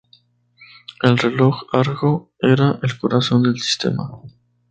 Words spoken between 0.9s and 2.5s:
El reloj Argo